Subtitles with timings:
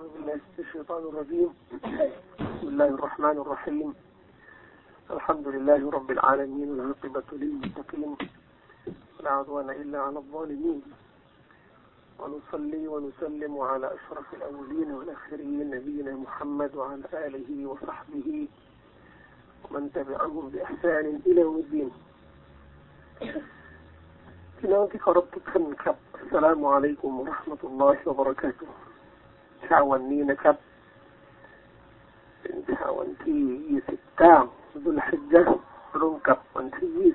[0.00, 1.50] أعوذ بالله من الشيطان الرجيم.
[2.40, 3.94] بسم الله الرحمن الرحيم.
[5.10, 8.16] الحمد لله رب العالمين والعاقبة للمتقين
[9.18, 10.80] ولا عدوان إلا على الظالمين.
[12.18, 18.48] ونصلي ونسلم على أشرف الأولين والآخرين نبينا محمد وعلى آله وصحبه
[19.64, 21.90] ومن تبعهم بإحسان إلى يوم الدين.
[26.24, 28.68] السلام عليكم ورحمة الله وبركاته.
[29.62, 30.56] เช้าวันนี้นะครับ
[32.40, 33.42] เป็นเช้าวันที่
[34.22, 35.62] 29ดุลฮิจญะห์
[35.94, 37.12] ตรงกับวันที่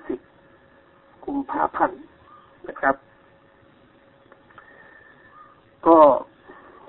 [0.57, 2.01] 20กุมภาพันธ์
[2.67, 2.95] นะครับ
[5.87, 5.99] ก็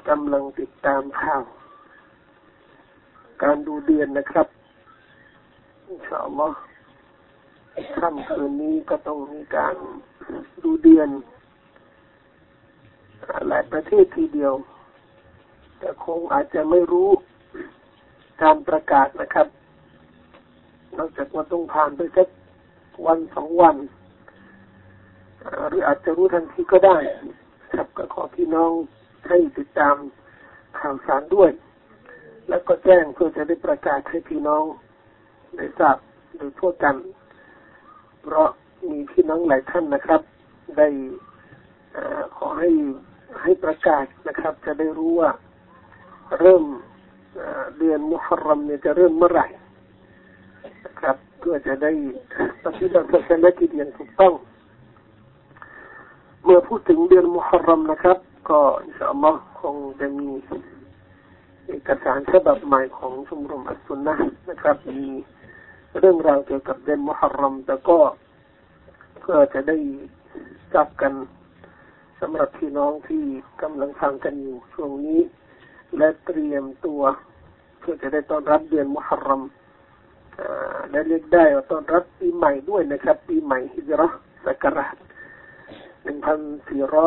[0.09, 1.42] กำลังติดตามข่าว
[3.43, 4.46] การดูเดือนนะครับ
[5.87, 6.59] อินชาอัลลอฮ์
[7.98, 9.74] ค่ำคืนนี้ก็ต้องมีการ
[10.62, 11.09] ดูเดือน
[13.48, 14.52] หลายประเทศทีเดียว
[15.79, 17.09] แต่คงอาจจะไม่รู้
[18.43, 19.46] การประกาศนะครับ
[20.99, 22.29] นอกจากว่าต้องผ่านไปสัก
[23.07, 23.77] วันสองวัน
[25.68, 26.99] หรืออาจจะรู้ทันทีก็ได้
[27.74, 28.73] ครับก็ขอพี่น้อง
[29.29, 29.96] ให้ติดตาม
[30.80, 31.51] ข่าวสารด้วย
[32.49, 34.65] แล้วก็แจ้งเพื่อจะได้ประกาศให้พี่น้อง
[35.57, 35.96] ได้ทราบ
[36.37, 36.96] โดยทั่วกัน
[38.23, 38.49] เพราะ
[38.90, 40.21] มีพี่น้องหลายท่านนะครับ
[40.77, 40.88] ได้
[41.95, 41.96] อ
[42.37, 42.71] ขอให้
[43.43, 45.30] ให้ประกาศนะครับ จะได้รู้ว่า
[46.41, 46.65] เริ่ม
[47.79, 49.46] เดือนมุฮัรรัมเนี่ยจะเริ่มเมื่อไหร่
[50.85, 51.93] นะครับเพื่อจะได้
[52.65, 54.35] ปฏิบัติศาสนกิจอย่างถูกต้อง
[56.45, 58.18] เมื่อพูดถึงเดือนมุฮัรรัมนะครับ
[58.51, 60.29] ก็อินชาอัลลอฮ์คงจะมี
[61.66, 64.15] เอกสารฉบับใหม่ของชมรมอัสซุนนะ
[64.49, 65.09] นะครับมี
[65.99, 67.99] เรื่องราวเกี่ยวกับเดือนมุฮัรรัมแต่ก็
[69.21, 69.77] เพื่อจะได้
[70.75, 71.12] จับกัน
[72.21, 73.22] สำหรับพี่น้องที่
[73.62, 75.21] กำลังฟังกันอยู่ช่วงนี้
[75.98, 77.03] และเตรียมตัว
[77.78, 79.42] เพื่อจะได้ต้อนรับเดือนมุฮัรรัม
[80.91, 84.12] และเรียกได้ว่าต้อนรับปีใหม่ด้วยนะครับ ปีใหม่ฮิจรัช
[84.47, 84.97] ศักราช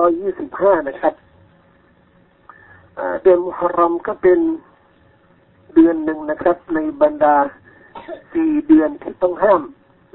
[0.04, 1.14] 1425นะครับ
[3.22, 4.40] เดือนมุฮัรรัมก็เป็น
[5.74, 7.36] เดือนหนึ่งนะครับ ในบรรดา
[8.34, 9.62] สี่เดือนที่ต้องห้าม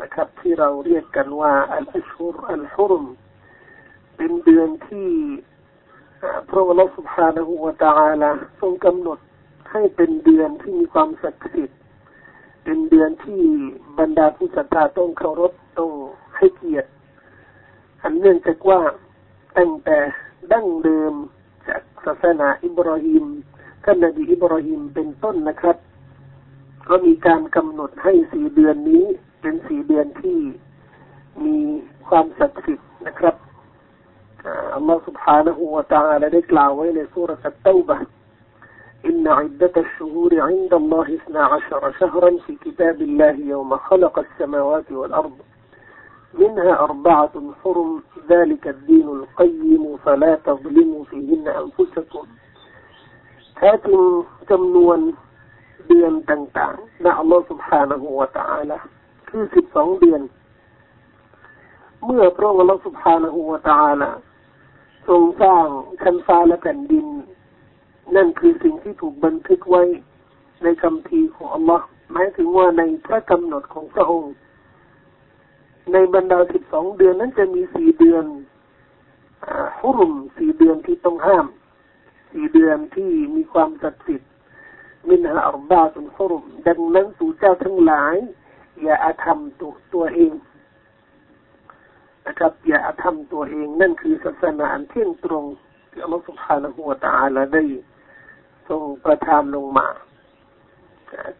[0.02, 3.04] นะครับ ที่เราเรียกกันว่าอัลอชุรอัลฮุรุม
[4.16, 5.08] เป็นเดือนที่
[6.48, 7.92] พระองค์สุภาณหัวตา
[8.22, 9.18] ละทรงกำหนด
[9.70, 11.78] ให้เป็นเดือนที่มีความศักดิ์สิทธิ์
[12.64, 13.42] เป็นเดือนที่
[13.98, 15.90] บรรดาผู้ศรัทธาต้องเคารพต้อง
[16.36, 16.88] ให้เกียรติ
[18.02, 18.80] อันเนื่องจากว่า
[19.58, 19.98] ตั้งแต่
[20.52, 21.12] ดั้งเดิม
[21.68, 23.24] จากศาสนาอิบราฮิม
[23.84, 25.76] ท่านนบีอิบราฮิมเป็นต้นนะครับ
[26.88, 29.04] ก็มีการกำหนดให้สี่เดือนนี้
[29.40, 30.38] เป็นสี่เดือนที่
[31.44, 31.56] มี
[32.08, 33.34] ความศักดิ์สิทธิ์นะครับ
[34.75, 37.97] อัลลอฮฺ سبحانه และ تعالى ได้กล่าวไว้ในสุรษะเตาบะ
[39.05, 45.37] إن عدة الشهور عند الله اثنا عشر شهرا في كتاب الله يوم خلق السماوات والأرض
[46.33, 52.25] منها أربعة حرم ذلك الدين القيم فلا تظلموا فيهن أنفسكم
[53.57, 54.01] แท้จริง
[54.51, 54.97] จำนวน
[55.87, 58.77] เดือนต่างๆณอัลลอฮฺ سبحانه และ تعالى
[59.29, 60.21] คือสิบสองเดือน
[62.05, 64.09] เมื่อพระองค์อัลลอฮฺ سبحانه และ تعالى
[65.08, 65.66] ทรงสร้าง
[66.02, 67.06] ชั้นฟ้าและแผ่นดิน
[68.16, 69.82] นั่นคือสิ่งที่ถูกบันทึกไว้
[70.62, 74.34] ในคำพีของอัลลอฮ์หมายถึงว่าในพระกำหนดของพระองค์
[75.92, 78.24] ในบรรดาสิบสองเดือนนั้นจะมีสี่เดือน
[79.80, 81.46] ฮุรุมสี่เดือนที่ต้องห้าม
[82.30, 84.30] สี่เดือนที่มีความศักดิ์สิทธิ์
[85.08, 88.16] มินฮะอัลบาตุนฮุรุมดังนั้นสู่เจ้าทั้งหลาย
[88.82, 90.32] อย่าอาธรรมตัวตัวเอง
[92.38, 95.44] ครับ อย่าทำตัวเอง นั่นคือศาสนาอันเที่ยงตรง
[95.90, 97.62] ที่อัลลอฮฺสุบฮานะฮูวะตะอาลาได้
[98.68, 99.86] ทรงประทานลงมา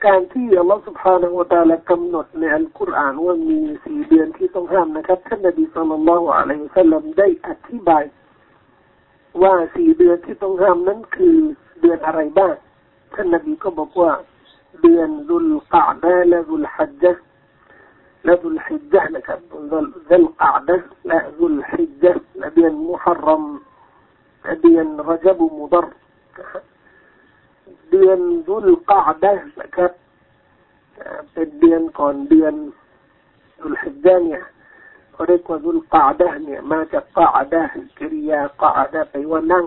[0.07, 8.05] การที่อัลลอฮฺสุบฮานะฮูวะตะอาลากำหนดในอัลกุรอานว่ามีสี่เดือนที่ต้องห้ามนะครับท่านนบีสุลต่านละอัลลอฮฺสลลัมได้อธิบาย
[9.43, 11.37] ว่าสี่เดือนที่ต้องห้ามนั้นคือ
[11.81, 12.55] เดือนอะไรบ้าง
[13.15, 14.13] ท่านนบีก็บอกว่า
[14.83, 17.24] เดือนรุลกาดและรุลฮัจจ์
[18.95, 20.77] ญะนะครับดุลกะดะ
[21.09, 23.45] และดุลฮิจญะและเดือนมุฮัรรัม
[24.43, 25.87] และเดือนรจบุมุดร
[27.91, 28.19] เดือน
[28.49, 29.93] ดุลกะดะนะครับ
[31.33, 32.55] เป็นเดือนก่อนเดือน
[33.61, 34.43] ดุลฮิจญะเนี่ย
[35.13, 37.63] เขาเรียกว่าดุลกะดะเนี่ยมาจากกะดะ
[37.99, 39.65] กริยากะดะไปว่านั่ง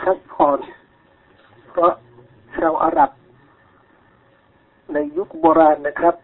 [0.00, 0.58] พักผ่อน
[1.70, 1.92] เพราะ
[2.56, 3.10] ชาวอาหรับ
[4.92, 6.14] ในยุคโบราณนะครับ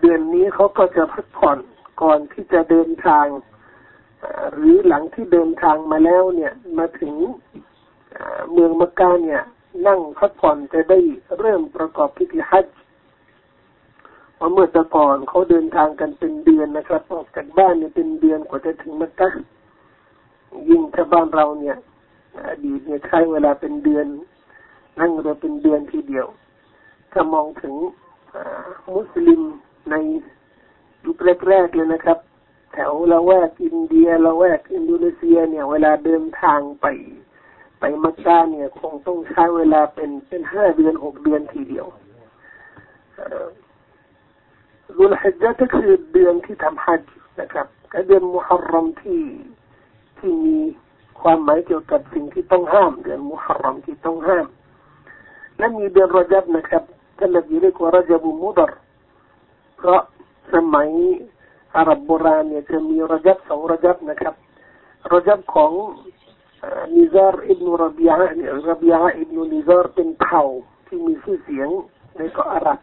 [0.00, 1.58] เดือนนี้เขาก็จะพักผ่อน
[2.02, 3.26] ก่อนที่จะเดินทาง
[4.54, 7.14] หรือหลังที่เดินทางมาแล้วเนี่ยมาถึง
[8.52, 9.42] เมืองมักกะเนี่ย
[9.86, 10.98] นั่งพักผ่อนจะได้
[11.38, 12.74] เริ่มประกอบพิธีฮัจจ์
[14.36, 19.28] เพราะเมื่อต่ก่อนเขาเดินทางกันเป็นเดือนนะครับ ออกจากบ้านเนี่ยเป็นเดือนกว่าจะถึงมักกะ
[20.68, 21.76] ยิ่งถ้าบ้านเราเนี่ย
[22.48, 24.06] อดีตเนี่ยใช้เวลาเป็นเดือน
[25.00, 26.26] นั่งเรือเป็นเดือนทีเดียว
[27.12, 27.74] ถ้ามองถึง
[28.94, 29.42] มุสลิม
[29.90, 29.94] ใน
[31.04, 31.16] ยุค
[31.48, 32.18] แรกๆเลยนะครับ
[32.72, 36.86] แถวละแวกอินเดียละแวกอินโดนีเซียเนี่ย เวลาเดินทางไป
[37.80, 41.86] ไปมักกะเนี่ย คงต้องใช้เวลาเป็นเป็นห้าเดือนหกเดือนทีเดียว
[44.96, 49.20] รุลฮิจญะก็คือเดือนที่ทำฮัจจ์นะครับก็เดือนมุฮัรรอมที่
[50.18, 50.56] ที่มี
[51.20, 54.46] ความหมายเกี่ยวกับสิ่งที่ต้องห้าม เดือนมุฮัรรอมที่ต้องห้าม
[55.58, 56.82] และมีเดือนรจับนะครับ
[57.18, 58.72] ท่านนบีเรียกว่ารจับุมุดร
[59.83, 60.01] เพราะ
[60.53, 60.89] สมัย
[61.75, 64.33] อาหรับโบราณเนี่ยจะมีรจับสองรจับนะครับ
[65.11, 65.71] รจับของ
[66.95, 70.43] นิซาร์อิบนุรบียะเนี่ยรบียะอิบนุนิซาร์เป็นเผ่า
[70.87, 71.69] ที่มีชื่อเสียง
[72.17, 72.79] ในเกาะอาหรับ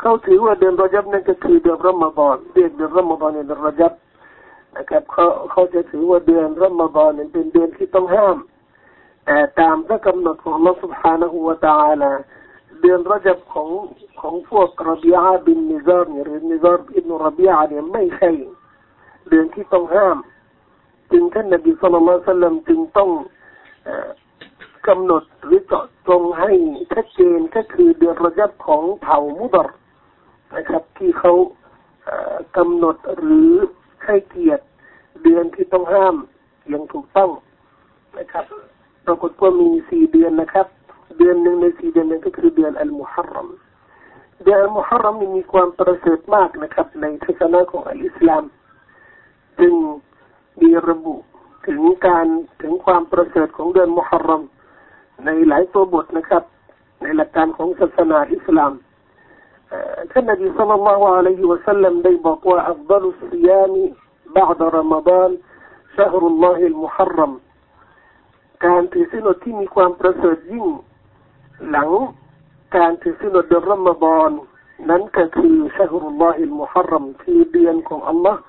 [0.00, 3.92] เขาถือว่าเดือนรจับนั่นก็คือเดือนรอมฎอนเรียกเดือนรอมฎอนเนี่ยเดือนรจับ
[4.76, 8.36] นะครับเขาเขาจะถือว่าเดือนรอมฎอนเป็นเดือนที่ต้องห้าม
[9.26, 12.12] แต่ตามพระกำหนดของ Allah سبحانه และ تعالى
[12.81, 13.69] เดือนรจับของ
[14.21, 18.29] ของพวกรบีอาบินนิซาร์หรือนิซาร์อิบนุรบีอาเนี่ยไม่ใช่
[19.29, 20.17] เดือนที่ต้องห้าม
[21.11, 23.09] จึงท่านนบีสุลต่านสัลมจึงต้อง
[24.87, 26.51] กำหนดหรือเจาะจงให้
[26.93, 29.69] ชัดเจนก็คือเดือนระจับของเผ่ามุดร
[30.55, 31.33] นะครับ ที่เขา
[32.57, 33.51] กำหนดหรือ
[34.05, 34.63] ให้เกียรติ
[35.23, 36.15] เดือนที่ต้องห้าม
[36.69, 37.29] อย่างถูกต้อง
[38.17, 38.45] นะครับ
[39.05, 40.67] ปรากฏว่ามีสี่เดือนนะครับ
[41.21, 43.49] benn na si benn nga tuddeel al muharram
[44.45, 48.43] de al muharram ni ko am preset maak นะครับในทัศนะของอัลอิสลาม
[49.59, 49.73] จึง
[50.61, 51.15] มีระบุ
[51.67, 52.27] ถึงการ
[52.61, 54.43] ถึงความประเสริฐของเดือนมุฮัรรอม
[55.25, 56.43] ในหลายตัวบทนะครับ
[57.01, 58.73] ในหลักการของศาสนาอิสลาม
[60.11, 63.83] ท่านนบีสัลลัลลอฮุอะลัยฮิวะสัลลัมได้บอกว่าอัลดัลุสยามี
[64.35, 65.31] บาดรอมฎอน
[65.95, 67.31] ชะฮรุลลอฮิลมุฮัรรอม
[68.65, 70.65] การถือศีลอดที่มีความประเสริฐยิ่ง
[71.69, 71.89] หลัง
[72.75, 74.31] การถือศีลอดเดือนรอมฎอน
[74.89, 78.39] นั้นก็คือชาฮรุลลอฮิลมุฮัรรัมคือเดือนของอัลลอฮ์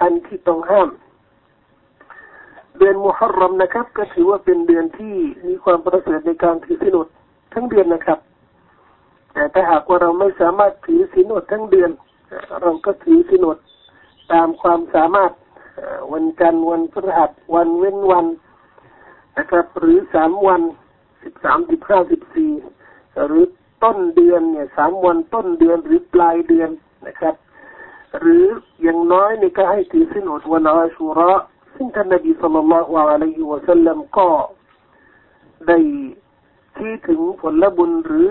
[0.00, 0.88] อันที่ต้องห้าม
[2.78, 5.14] เดือนมุฮัรรัมนะครับ ก็ถือว่าเป็นเดือนที่
[5.46, 7.08] มีความประเสริฐในการถือศีลอด
[7.52, 8.18] ทั้งเดือนนะครับ
[9.32, 11.90] แต่ถ้าหากว่าเราไม่สามารถถือศีลอดทั้งเดือน
[12.62, 13.58] เราก็ถือศีลอด
[14.32, 15.32] ตามความสามารถ
[16.12, 18.26] วันจันทร์วันพฤหัสวันเว้นวัน
[19.38, 20.62] นะครับ หรือสามวัน
[21.22, 22.52] สิบสามสิบห้าสิบสี่
[23.26, 23.44] หรือ
[23.84, 26.70] ต้นเดือนเนี่ยสามวันต้นเดือนหรือปลายเดือน
[27.06, 27.34] นะครับ
[28.18, 28.44] หรือ
[28.82, 31.32] อย่างน้อยนี่ก็ให้ถือสินอดวันอาชูระ
[31.74, 34.28] ซึ่งท่านนบีสุลต่านละฮ์อะลัยฮิวะสัลลัมก็
[35.66, 35.78] ได้
[36.76, 38.28] ที่ถึงผลบุญหรือ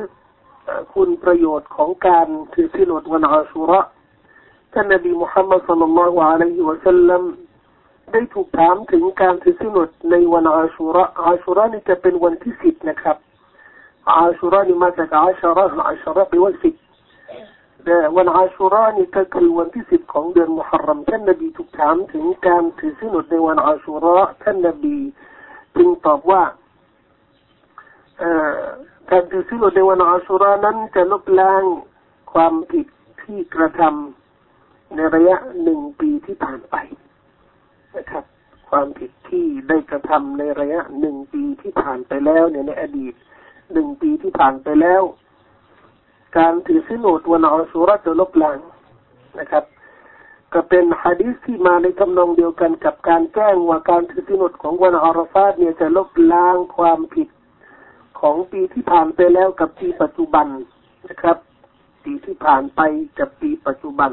[0.94, 3.80] คุณประโยชน์ของการถือสินอดวันอาชูระ
[4.74, 7.22] ท่านนบีมุฮัมมัดสุลลัลลอฮุอะลัยฮิวะสัลลัม
[8.14, 13.18] ได้ถูกถามถึงการถือสินอดในวันอาชูระอาชูระนี่จะเป็นวันที่สิบนะครับ
[14.10, 16.74] อาชูระนี่มาจากอาชาระอาชาระเป็นวันสิบ
[17.84, 24.98] แต่วันอาชูระนี่ก็คือวันที่สิบของเดือนมุฮัรรัมท่านนบีถูกถามถึงการถือสินอดในวันอาชูระท่านนบี
[25.76, 26.42] จึงตอบว่า
[29.12, 31.64] การถือสินอดในวันอาชูระนั้นจะลบล้าง
[32.34, 32.88] ความผิด
[33.22, 36.76] ที่กระทำในระยะหนึ่งปีที่ผ่านไป
[37.98, 38.24] นะครับ
[38.70, 43.14] ความผิดที่ได้กระทำในระยะหนึ่งปีที่ผ่านไปแล้วเนี่ยในอดีต
[43.74, 45.04] หนึ่งปีที่ผ่านไปแล้ว
[46.38, 48.60] การถือสินอดวันอัสุรจะลบล้าง
[49.40, 49.64] นะครับ
[50.54, 57.28] ก็เป็นฮะดีษที่มาในทำนองเดียวกันกับการแจ้งว่าการถือสินอดของวันอาราฟาดเนี่ยจะลบล้างความผิด
[58.20, 60.48] ของปีที่ผ่านไปแล้วกับปีปัจจุบัน
[61.10, 61.38] นะครับ
[62.04, 62.82] ปีที่ผ่านไป
[63.20, 64.12] กับปีปัจจุบัน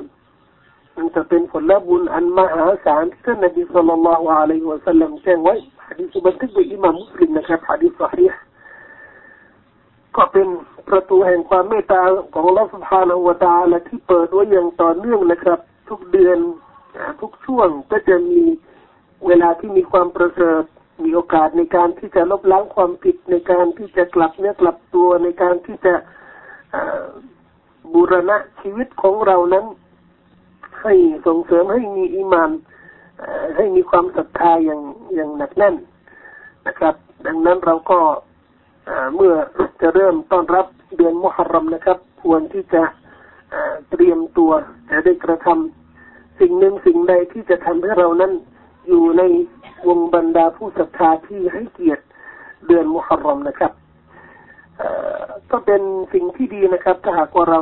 [0.99, 5.55] มันจะเป็นผลบุญอันมหาศาลที่ท่านนบีสุลต่านละอะลัยฮิวะสัลลัมแจ้งไว้
[5.87, 8.41] ฮะดีษบันทึกโดยอิหม่ามมุสลิมนะครับฮะดีษสฮีห์
[10.17, 10.47] ก็เป็น
[10.89, 12.03] ประตูแห่งความเมตตา
[12.35, 16.39] ของลอสุภาณวตาและที่เปิดไว้อย่างต่อเนื่องนะครับ ทุกเดือน
[17.21, 18.41] ทุกช่วงก็จะมี
[19.27, 20.63] เวลาที่มีความประเสริฐ
[21.05, 25.95] มีโอกาสในการที่จะลบล้างความผิดในการที่จะกลับเนื้อกลับตัวในการที่จะ
[27.93, 29.65] บูรณะชีวิตของเรานั้น
[30.83, 30.95] ให้
[31.27, 32.51] ส่งเสริมให้มีอิมาน
[33.57, 34.81] ให้มีความศรัทธาอย่าง
[35.15, 35.75] อย่างหนักแน่น
[36.67, 36.95] นะครับ
[37.27, 37.99] ดังนั้นเราก็
[39.15, 39.35] เมื่อ
[39.81, 40.67] จะเริ่มต้อนรับ
[40.97, 42.83] เดือนมุฮัรรัมนะครับ ควรที่จะ
[43.91, 44.51] เตรียมตัว
[44.91, 48.33] จะได้กระทำสิ่งหนึ่งสิ่งใดที่จะทำให้เรานั้น
[48.89, 49.23] อยู่ใน
[49.89, 52.05] วงบรรดาผู้ศรัทธาที่ให้เกียรติ
[52.67, 53.73] เดือนมุฮัรรอมนะครับ
[55.51, 55.83] ก็เป็น
[56.13, 57.61] สิ่งที่ดีนะครับ ถ้าหากว่าเรา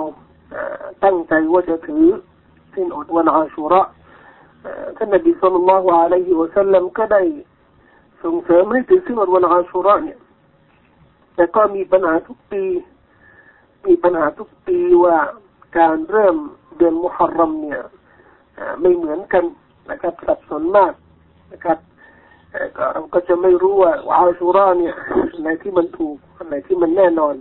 [1.05, 2.05] ตั้งใจว่าจะถือ
[2.77, 3.83] สินอดวันอาชุระ
[4.97, 7.23] ท่านนบีสุลต่านละฮ์อะลัยฮิวะสัลลัมก็ได้
[8.23, 10.19] ส่งเสริมให้ถือสิ้นอดวันอาชุระเนี่ย
[11.35, 12.63] แต่ก็มีปัญหาทุกปี
[13.87, 15.17] มีปัญหาทุกปีว่า
[15.79, 16.37] การเริ่ม
[16.77, 17.81] เดือนมุฮัรรอมเนี่ย
[18.81, 19.45] ไม่เหมือนกัน
[19.91, 20.93] นะครับสับสนมาก
[21.53, 21.79] นะครับ
[22.77, 24.95] เราก็จะไม่รู้ว่าอาชูราเนี่ย
[25.45, 26.17] ในที่มันถูก
[26.51, 27.35] ในที่มันแน่นอน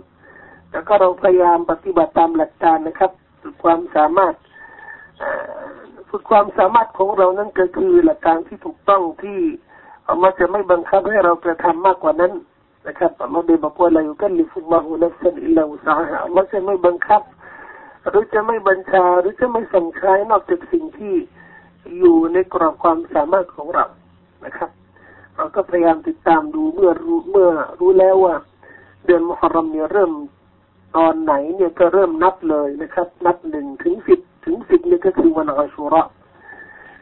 [0.72, 3.10] แล้วก็เราพยายามปฏิบัติตามหลักการนะครับ
[3.62, 4.34] ความสามารถ
[6.10, 9.38] สุดความสามารถของเรานั้นก็คือหลักการที่ถูกต้องที่
[10.08, 12.32] อัลลอฮ์จะไม่บังคับให้เรากระทำมากกว่านั้น
[12.86, 17.22] นะครับอัลลอฮ์ได้บอกว่าلا يكلف الله نفسا إلا وسعها อัลลอฮ์จะไม่บังคับ
[18.08, 21.14] หรือจะไม่บัญชาหรือจะไม่สั่งใช้นอกจากสิ่งที่
[21.98, 23.86] อยู่ในกรอบความสามารถของเรา
[24.44, 24.70] นะครับ
[25.36, 28.34] เราก็พยายามติดตามดูเมื่อรู้เมื่อรู้แล้วว่า
[29.04, 30.12] เดือนมุฮัรรอมเนี่ยเริ่ม
[30.96, 36.02] ตอนไหนเนี่ยก็เริ่มนับเลยนะครับ นับหนึ่งถึงสิบ ถึงสิบนี่ก็คือวันอาชูรออ์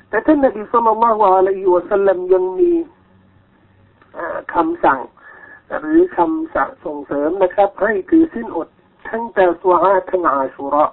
[0.08, 2.72] แต่ท่านนบี صلى الله عليه وسلم ยังมี
[4.54, 5.00] คำสั่ง
[5.80, 8.68] หรือคำสั่งส่งเสริมนะครับ ให้ถือสิ้นอด
[9.08, 10.84] ทั้งแต่ตัวอาทั้งอาชูระ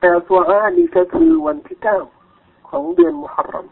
[0.00, 1.98] แต่ตัวอานี่ก็คือวันที่เก้า
[2.68, 3.66] ของเดือนมุฮัรรอม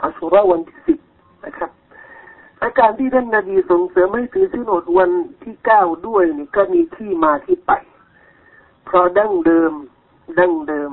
[0.00, 0.98] อาชูระวันที่สิบ
[1.44, 1.70] นะครับ
[2.62, 5.10] อาการที่ท่านนบีส่งเสริมให้ถือสิ้นอดวัน
[5.42, 7.72] ที่เก้าด้วยนี่ก็มีที่มาที่ไป
[8.84, 9.72] เพราะดั้งเดิม
[10.38, 10.90] ดั้งเดิม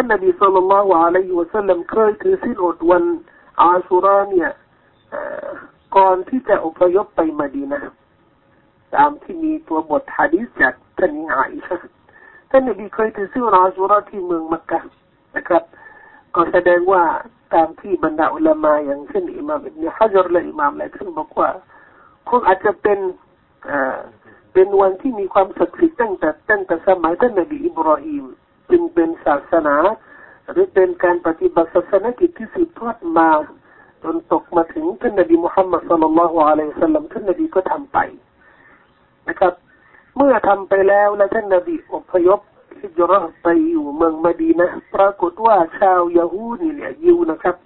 [0.00, 3.04] ท่านนบีสุลต่านละวะอะลัยฮิวะสัลลัมเคยถือสินอดวัน
[3.60, 4.50] อาชูราเนี่ย
[5.96, 7.80] ก่อนที่จะอพยพไปมาดีนะ
[8.94, 11.76] ตามที่มีตัวบทฮะดีษจากท่านอิอิชะ
[12.50, 14.80] ท่านนบีเคยถือสินอดอาชูราที่เมืองมักกะ
[15.36, 15.62] นะครับ
[16.34, 17.02] ก็แสดงว่า
[17.54, 21.48] ตามที่บรรดาอุลามาอย่างเช่นอิมามอิบนุฮะจรและอิมามหลายท่านบอกว่า
[22.28, 22.98] คงอาจจะเป็น
[24.52, 28.26] เป็นวันที่มีความศักดิ์สิทธิ์ตั้งแต่ตั้งแต่สมัยท่านนบีอิบราฮิม
[28.70, 29.76] จึงเป็นศาสนา
[30.50, 33.28] หรือเป็นการปฏิบัติศาสนกิจที่สืบทอดมา
[34.02, 37.98] จนตกมาถึงท่านนบีมุฮัมมัดสุลลัลลอฮุอะลัยฮิสัลลัมท่านนบีก็ทำไป
[39.28, 39.52] นะครับ
[40.16, 42.40] เมื่อทำไปแล้วและท่านนบีอพยพ
[42.80, 47.56] ฮิจรัไปอยู่เมืองมาดีนะปรากฏว่าชาวยาฮูนี่เนี่ยยิวนะครับ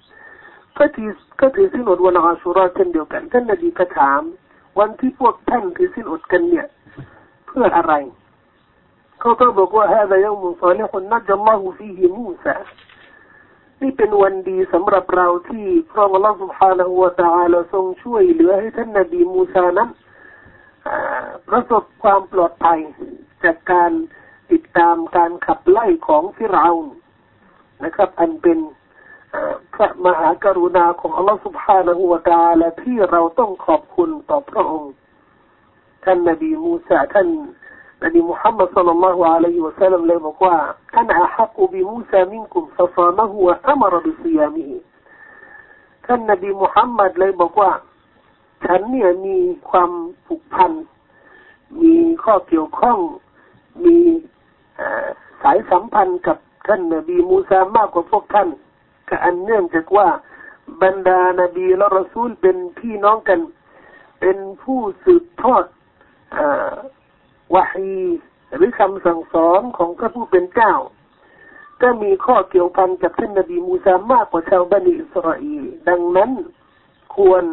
[0.78, 4.20] ก็ถือก็ถือสินอดวันอาชุราเช่นเดียวกัน ท่านนบีก็ถาม
[4.78, 6.66] วันที่พวกท่านถือสินอดกันเนี่ย
[7.46, 7.92] เพื่ออะไร
[9.21, 12.55] เขาก็บอกว่าฮะยังมุสลิคนนัจลอฮูฟีฮิมูซา
[13.81, 19.89] นี่เป็นวันดีสำหรับเราที่พระองค์ سبحانه และ تعالى ทรงช่วยเหลือให้ท่านนบีมูซานั้น
[21.47, 22.79] ประสบความปลอดภัย
[23.43, 23.91] จากการ
[24.51, 26.71] ติดตามการขับไล่ของฟิรเอา
[27.83, 28.59] นะครับ อันเป็น
[29.73, 34.93] พระมหากรุณาของอัลลอฮฺสุบฮานะฮูวะตาและที่เราต้องขอบคุณต่อพระองค์
[36.03, 37.27] ท่านนบีมูซาท่าน
[38.02, 40.56] นบีมุฮัมมัดสัลลัลลอฮุอะลัยฮิวะสัลลัมเลยบอกว่า
[40.94, 44.78] ท่านอาฮักุบิมูซามินกุมฟะซามะฮุวะอัมรบิซิยามิฮิ
[46.06, 47.70] ท่านนบีมุฮัมมัดเลยบอกว่า
[48.64, 49.36] ฉันเนี่ยมี
[49.70, 49.90] ความ
[50.26, 50.72] ผูกพัน
[51.82, 51.94] มี
[52.24, 52.98] ข้อเกี่ยวข้อง
[53.84, 53.96] มี
[55.42, 58.48] สายสัมพันธ์กับท่านนบีมูซามากกว่าพวกท่าน
[59.08, 60.08] ก็อันเนื่องจากว่า
[60.82, 63.40] บรรดานบีและรอซูลเป็นพี่น้องกัน
[64.20, 65.64] เป็นผู้สืบทอด
[67.54, 67.92] วะฮี
[68.56, 70.74] หรือคำสั่งสอนของพระผู้เป็นเจ้า
[71.82, 76.30] ก็มีข้อเกี่ยวพันกับท่านนบีมูซามากกว่าชาวบันิอิสราเอลดังนั้น
[77.16, 77.44] ควร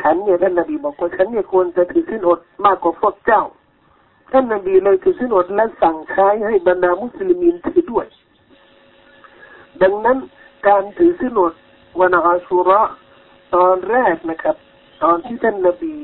[0.00, 3.42] ฉันเนี่ยท่านนบีบอกว่าฉันเนี่ยควรจะถือสินอดมากกว่าพวกเจ้า
[4.32, 8.06] ท่านนบีเลยถือสินอดและสั่งใช้ให้บรรดามุสลิมินถือด้วย
[9.82, 10.18] ดังนั้น
[10.68, 11.52] การถือสินอด
[12.00, 12.80] วันอาชุระ
[13.54, 14.56] ตอนแรกนะครับ
[15.02, 15.94] ตอนที่ท่านนบี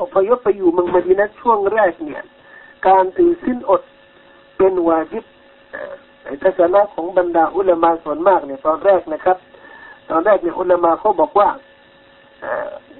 [0.00, 2.22] อพยพไปอยู่เมืองมดีนะช่วงแรกเนี่ย
[2.86, 3.82] การถือสิ้นอด
[4.56, 5.24] เป็นวาจิบ
[6.22, 9.36] ในทัศนะของบรรดาอุลามาส่วนมากเนี่ยตอนแรกนะครับ
[10.10, 11.48] ตอนแรกเนี่ยอุลามาเขาบอกว่า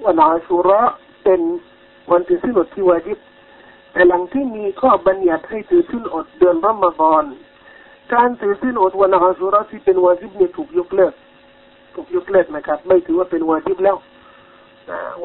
[0.05, 0.79] วันอาชุระ
[1.23, 1.41] เป็น
[2.11, 3.19] วันถือสิ้นอดที่วาจิบ
[3.91, 7.23] แต่หลังที่มีข้อบัญญัติให้ถือสิ้นอดเดือนรอมฎอน
[8.13, 11.13] การถือสิ้นอดวันอาชุระที่เป็นวาจิบเนี่ยถูกยกเลิก
[11.93, 13.97] ถูกยกเลิกนะครับ ไม่ถือว่าเป็นวาจิบแล้ว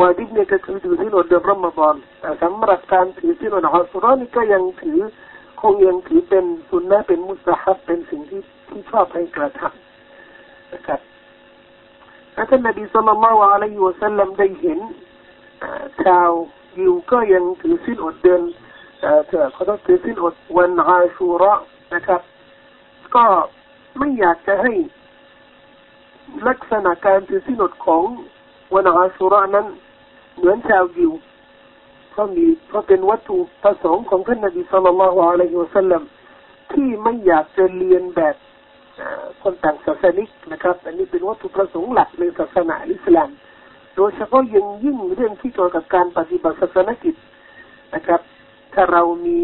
[0.00, 4.98] วาจิบเนี่ยก็คือถือสินอดเดือนรอมฎอนแต่สำหรับการถือสินอดอาชุระนี่ก็ยังถือ
[5.60, 11.00] คงยังถือเป็นสุนนะเป็นมุสฮับเป็นสิ่งที่ที่ชอบให้กระทำนะครับ
[12.34, 14.78] ท่านนบีสุลต่านละอะลัยฮิวะสัลลัมได้เห็น
[16.04, 16.30] ชาว
[16.78, 18.40] ยิวก็ยังถือสิ้นอดเดือน
[19.26, 21.54] เถอะเขาต้องถือสิ้นอดวันอาชูระ
[21.94, 22.20] นะครับ
[23.14, 23.24] ก็
[23.98, 24.72] ไม่อยากจะให้
[26.48, 28.04] ลักษณะการถือสิ้นอดของ
[28.74, 29.66] วันอาชูระนั้น
[30.36, 31.12] เหมือนชาวยิว
[32.10, 36.02] เพราะมีเพราะเป็นวัตถุประสงค์ของท่านนบีสุลต่านละฮ์อะลัยฮิวะสัลลัม
[36.72, 38.34] ที่ไม่อยากจะเรียนแบบ
[39.42, 43.30] คนต่างศาสนิกนะครับ อันนี้เป็นวัตถุประสงค์หลักในศาสนาอิสลาม
[43.96, 47.14] โดยเฉพาะยังยิ่งเรื่องที่เกี่ยวกับการปฏิบัติศาสนกิจ
[47.94, 48.20] นะครับ
[48.74, 49.36] ถ้าเรามี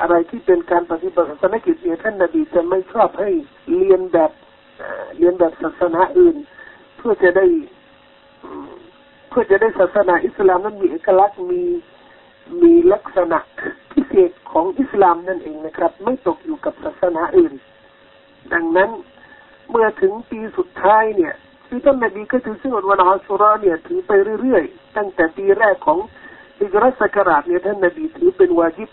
[0.00, 3.30] อะไรที่เป็นการปฏิบัติศาสนกิจเนี่ยท่านนบีจะไม่ชอบให้
[3.76, 4.30] เรียนแบบ
[5.18, 6.36] เรียนแบบศาสนาอื่น
[6.96, 7.46] เพื่อจะได้
[9.28, 11.62] เพื่อจะได้ศาสนาอิสลามนั้นมีเอกลักษณ์มี
[12.62, 13.38] มีลักษณะ
[13.92, 17.52] พิเศษของอิสลามนั่นเองนะครับ ไม่ตกอยู่กับศาสนาอื่น
[18.52, 18.90] ดังนั้น
[19.70, 21.34] เมื่อถึงปีสุดท้ายเนี่ย
[21.68, 25.98] ที่ท่านนบีก็ถือซึ่งวันอัสุราเนี่ยถือไปเรื่อยๆ ตั้งแต่ปีแรกของ
[26.60, 28.90] อิกรัสกราชเนี่ยท่านนบีถือเป็นวาจิบ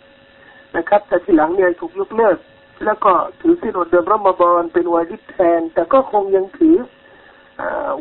[0.76, 2.38] นะครับ แต่ทีหลังเนี่ยถูกยกเลิก
[2.86, 6.76] แล้วก็ถือสิ้นอดเดือนรอมฎอนเป็นวาจิบแทน แต่ก็คงยังถือ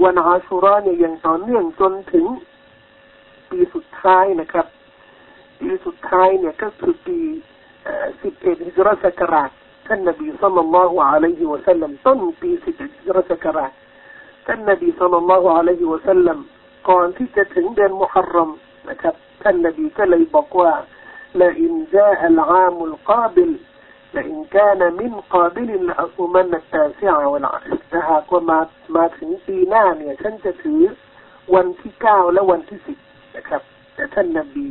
[0.03, 2.27] วันอาชุรเนี่ยยังต่อเนื่องจนถึง
[3.51, 4.67] ปีสุดท้ายนะครับ
[5.59, 7.19] ปีสุดท้ายเนี่ยก็คือปี
[8.23, 9.51] สิบเอ็ดฮิจรัสกราช
[9.87, 13.73] ท่านนบีสัลลัลลอฮุอะลัยฮิวะสัลลัมต้นปีสิบเอ็ดฮิจรัสกราช
[14.47, 16.39] ท่านนบีสัลลัลลอฮุอะลัยฮิวะสัลลัม
[16.89, 18.51] ก่อนที่จะถึงเดือนมุฮัรรอม
[18.89, 20.73] นะครับท่านนบีก็เลยบอกว่า
[21.43, 23.53] ละอินจาอัลอามุลกาบิล
[24.16, 28.60] لئن كان من قابل لأصومن التاسع والعاشر ถ้าหากว่ามา
[28.98, 30.82] มาถึงปีหน้าเนี่ยฉันจะถือ
[31.56, 32.98] วันที่เก้าและวันที่สิบ
[33.36, 33.62] นะครับ
[33.96, 34.68] แต่ท่านนบี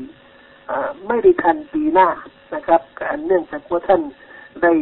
[1.09, 2.09] ไม่ได้ทันปีหน้า
[2.55, 4.03] นะครับการเนื่องจากว่าท่าน
[4.62, 4.73] ได้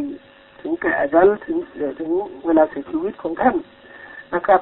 [0.61, 1.56] ถึงแก่อายุถึง
[2.00, 2.11] ถึง
[2.47, 3.56] เวลาเสียชีวิตของท่าน
[4.35, 4.61] นะครับ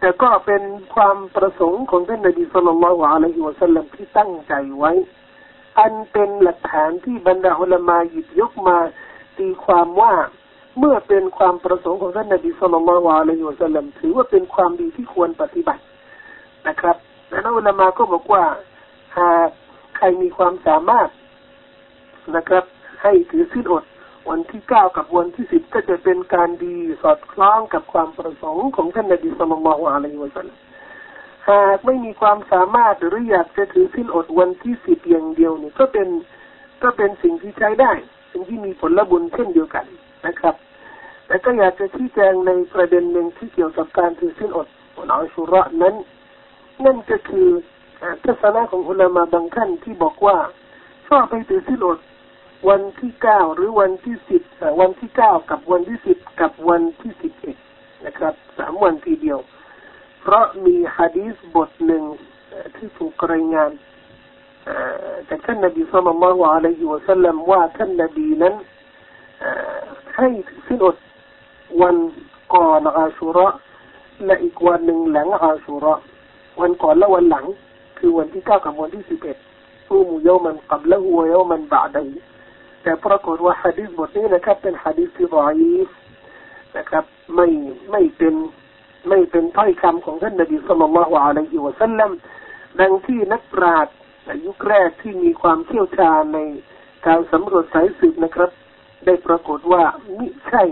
[0.00, 0.62] แต่ก็เป็น
[0.94, 4.92] ความประสงค์ของท่านนบีสุลต่านละฮ์อะลัยฮิวะสัลลัมที่ตั้งใจไว้
[5.78, 8.78] อันเป็นหลักฐานที่บรรดาอุลามาหยิบยกมา
[9.39, 10.13] ตีความว่า
[10.79, 15.83] เมื่อเป็นความประสงค์ของท่านนบีสุลต่านละฮ์อะลัยฮิวสัลลัมถือว่าเป็นความดีที่ควรปฏิบัติ
[16.67, 16.95] นะครับ
[17.29, 18.43] และนักอุลามาก็บอกว่า
[19.17, 19.49] หาก
[19.97, 21.09] ใครมีความสามารถ
[22.35, 22.63] นะครับ
[23.01, 23.83] ให้ถือสิ้นอด
[24.29, 30.57] วันที่เก้ากับวันที่สิบก็จะเป็นการดีสอดคล้องกับความประสงค์ของท่านนบีสุลต่านละฮ์อะลัยฮิวสัลลัม
[31.49, 36.07] หากไม่มีความสามารถหรืออยากจะถือสิ้นอดวันที่สิบอย่างเดียวเนี่ยก็เป็น
[36.83, 37.91] ก็เป็นสิ่งที่ใช้ได้
[38.31, 39.85] สิ่งที่มีผลบุญเช่นเดียวกัน
[40.27, 40.55] นะครับ
[41.27, 45.95] แต่ก็อยากจะชี้แจงในประเด็นหนึ่งที่เกี่ยวกับการถือสิ้นอดวันอัชุระนั้น
[46.85, 47.47] นั่นก็คือ
[48.23, 50.37] ทัศนะของอุลามาบางท่านที่บอกว่า
[51.07, 51.99] ชอบไปถือสิ้นอด
[52.69, 54.41] วันที่เก้าหรือวันที่สิบ
[54.81, 57.57] วันที่เก้ากับวันที่สิบกับวันที่สิบเอ็ด
[58.05, 59.39] นะครับสามวันทีเดียว
[60.21, 62.03] เพราะมีฮะดีษบทหนึ่ง
[62.75, 63.71] ที่ถูกรายงาน
[65.29, 68.53] จากท่านนบีสุลต่านละฮ์อะลัยฮิวะสัลลัมว่าท่านนบีนั้น
[70.17, 70.27] ให้
[70.67, 70.95] สิ้นอด
[71.81, 71.95] วัน
[72.53, 73.47] ก่อนอาชุระ
[74.25, 75.93] และอีกวันหนึ่งหลังอาชุระ
[76.61, 77.45] วันก่อนและวันหลัง
[77.97, 79.37] คือวันที่เก้ากับวันที่สิบเอ็ด
[79.85, 82.19] ซูมุยมันกับละหัวยมันบาดนี
[82.83, 85.61] แต่ปรากฏว่าฮะดีษบทนี้นะครับเป็นฮะดีษที่ดอย
[86.77, 87.03] นะครับ
[87.35, 87.47] ไม่
[87.91, 88.35] ไม่เป็น
[89.09, 92.11] ไม่เป็นถ้อยคำของท่านนบีสุลต่านละฮ์อะลัยฮิวะสัลลัม
[92.79, 93.95] ดังที่นักปราชญ์
[94.45, 96.39] ยุคแรกที่มีความเชี่ยวชาญใน
[97.07, 98.49] การสำรวจสายสืบนะครับ
[99.05, 99.83] ได้ปรากฏว่า
[100.17, 100.63] มิใช่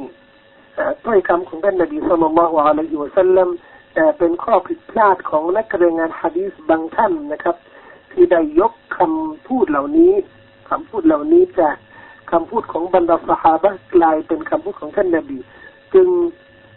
[1.05, 3.49] ถ้อยคำของท่านนบีสุลต่านละอะลัยฮิวะสัลลัม
[3.95, 7.55] แต่เป็นข้อผิดพลาดของนักเรียนงานฮะดีษบางท่านนะครับ
[8.11, 10.13] ที่ได้ยกคำพูดเหล่านี้
[10.69, 11.75] คำพูดเหล่านี้จาก
[12.31, 13.65] คำพูดของบรรดาสหาย
[13.95, 15.37] กลายเป็นคำพูดของท่านนบี
[15.93, 16.07] จึง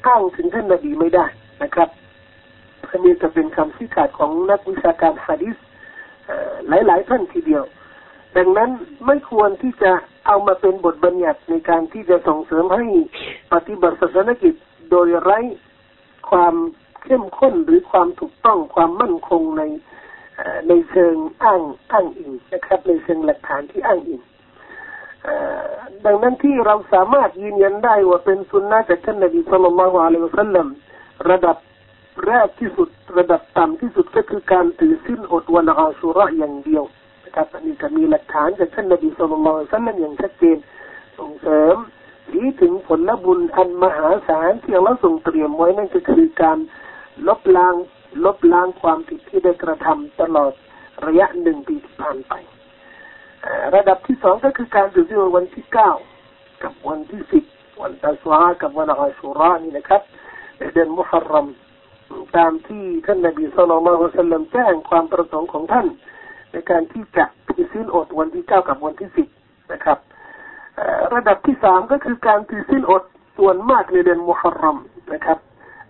[0.07, 1.27] อ้างถึงท่านนบีไม่ได้
[1.63, 1.89] นะครับ
[2.91, 5.57] อันนี้จะเป็นคำชี้ขาดของนักวิชาการฮะดีษ
[6.69, 7.65] หลายๆท่านทีเดียว
[8.37, 8.71] ดังนั้น
[9.07, 9.93] ไม่ควรที่จะ
[10.27, 12.87] เอามาเป็นบทบัญญัติในการที่จะส่งเสริมให้
[13.53, 14.55] ปฏิบัติศาสนกิจ
[14.91, 15.39] โดยไร้
[16.31, 16.55] ความ
[17.05, 19.63] เข้มข้นหรือความถูกต้องความมั่นคงใน
[20.69, 21.61] ในเชิงอ้าง
[21.93, 24.21] อ้างอิงนะครับ ในเชิงหลักฐานที่อ้างอิง
[26.05, 30.67] ดังนั้นที่เราสามารถยืนยันได้ว่าเป็นสุนนะจากท่านนบีสุลต่านละฮ์อะลัยฮิวะสัลลัม
[31.31, 31.57] ระดับ
[32.27, 36.85] แรกที่สุดระดับต่ำที่สุดก็คือการถือสิ้นอดวันอาชุระอย่างเดียว
[37.25, 40.59] นะครับอันนี้จะมีหลักฐานจากท่านนบีสุลต่านละฮ์สัลลัมอย่างชัดเจน
[41.19, 41.77] ส่งเสริม
[42.31, 46.59] ชี้ถึงผลบุญอันมหาศาลที่เราทรงเตรียมไว้นั่นก็คือการ
[47.27, 47.75] ลบล้าง
[48.25, 50.53] ลบล้างความผิดที่ได้กระทำตลอด
[51.07, 52.33] ระยะหนึ่งปีที่ผ่านไป
[53.75, 55.91] ระดับที่สองก็คือการถือศีลวันที่เก้า
[56.63, 57.45] กับวันที่สิบ
[57.81, 60.03] วันตัสวากับวันอาชุรานี่นะครับ
[60.59, 61.47] ในเดือนมุฮัรรัม
[62.37, 65.87] ตามที่ท่านนบีสุลต่านละสัลลัมแจ้งความประสงค์ของท่าน
[66.53, 69.29] ในการที่จะถือศีลอดวันที่เก้ากับวันที่สิบ
[69.73, 69.99] นะครับ
[71.15, 73.03] ระดับที่สามก็คือการถือศีลอด
[73.37, 74.77] ส่วนมากในเดือนมุฮัรรัม
[75.13, 75.39] นะครับ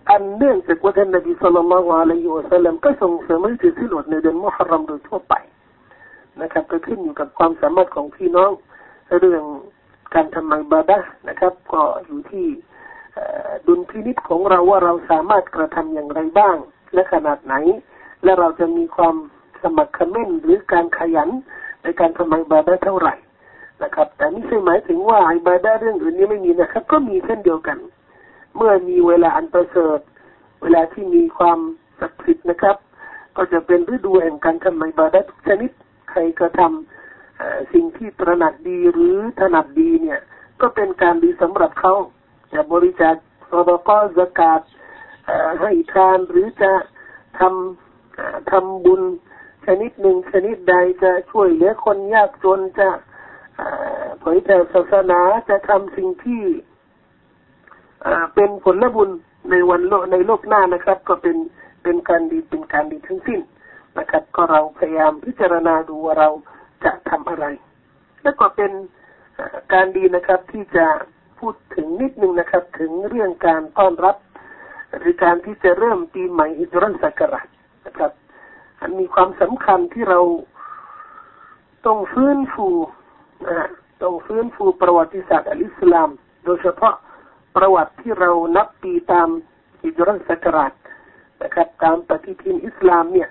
[0.09, 5.33] อันเนื่องจากว่าท่านนบีสุลต่านละอะลัยฮิวะสัลลัมก็ส่งเสริมให้ถือศีลอดในเดือนมุฮัรรัมโดยทั่วไป
[6.41, 8.51] นะครับ ก็ขึ้นอยู่กับความสามารถของพี่น้อง
[9.19, 9.43] เรื่อง
[10.13, 10.97] การทำอิบาดะ
[11.27, 12.45] นะครับ ก็อยู่ที่
[13.67, 16.55] ดุลพินิษของเราว่าเราสามารถกระทำอย่างไรบ้าง
[16.93, 17.55] และขนาดไหน
[18.23, 19.15] และเราจะมีความ
[19.63, 21.29] สมัครขม้นหรือการขยัน
[21.83, 23.15] ในการทำอิบาดะเท่าไหร่
[23.83, 27.77] นะครับ แต่ไม่ใช่หมายถึงว่าอิบาดะเรื่องอื่นนี้ไม่มีนะครับ ก็มีเช่นเดียวกัน
[28.55, 29.99] เมื่อมีเวลาอันประเสริฐ
[30.61, 31.59] เวลาที่มีความ
[31.99, 32.77] ศักดิ์สิทธิ์นะครับ
[33.37, 35.71] ก็จะเป็นฤดูแห่งการทำอิบาดะทุกชนิด
[36.09, 40.19] ใครกระทำสิ่งที่ตระหนักดีหรือถนัดดีเนี่ย
[40.61, 41.93] ก็เป็นการดีสำหรับเขา
[42.53, 43.15] จะบริจาค
[43.49, 44.61] สดก็สกาด
[45.61, 46.71] ให้ทานหรือจะ
[47.39, 49.01] ทำทำบุญ
[49.65, 52.89] ชนิดหนึ่งชนิดใดจะช่วยเหลือคนยากจนจะ
[54.19, 56.43] เผยแผ่ศาสนาจะทำสิ่งที่
[58.35, 59.09] เป็นผลบุญ
[59.51, 61.37] ในวันโลกในโลกหน้านะครับ ก็เป็น
[61.83, 63.39] เป็นการดีเป็นการดีทั้งสิ้น
[63.97, 66.29] นะครับ ก็เราพยายามพิจารณาดูว่าเรา
[66.85, 67.45] จะทำอะไร
[68.23, 68.71] แล้วก็เป็น
[69.73, 70.87] การดีนะครับที่จะ
[71.39, 74.15] พูดถึงนิดนึงนะครับ ถึงเรื่องการต้อนรับ
[74.97, 77.47] หรือการที่จะเริ่มปีใหม่อิจรันสักราช
[77.85, 78.11] นะครับ
[78.79, 80.19] อันมีความสำคัญที่เรา
[81.85, 82.67] ต้องฟื้นฟู
[83.47, 83.67] นะ
[84.03, 86.09] ต้องฟื้นฟูประวัติศาสตร์อัลอิสลาม
[86.45, 86.93] โดยเฉพาะ
[87.55, 89.29] ประวัติที่เรานับปีตาม
[89.83, 90.73] อิจรันสักราช
[91.43, 93.29] นะครับ ตามปฏิทินอิสลามเนี่ย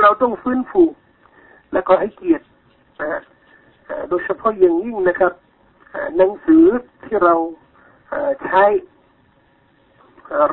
[0.00, 0.82] เราต้องฟื้นฟู
[1.72, 2.44] และก็ให้เกียรติ
[3.00, 3.20] นะ
[4.08, 5.32] โดยเฉพาะอย่างยิ่งนะครับ
[6.16, 6.64] หนังสือ
[7.04, 7.34] ที่เรา
[8.46, 8.64] ใช้